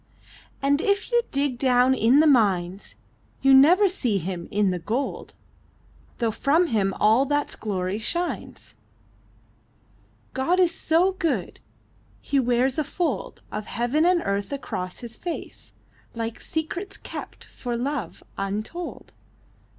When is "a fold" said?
12.79-13.43